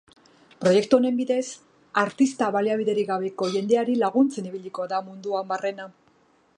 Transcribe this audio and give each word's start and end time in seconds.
Proiektu 0.61 0.97
honen 1.01 1.19
bidez, 1.19 1.41
artista 2.03 2.49
baliabiderik 2.57 3.11
gabeko 3.13 3.51
jendeari 3.57 3.99
laguntzen 4.07 4.51
ibiliko 4.53 4.89
da 4.95 5.03
munduan 5.11 5.51
barrena. 5.55 5.91